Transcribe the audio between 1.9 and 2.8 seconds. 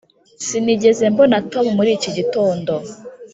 iki gitondo.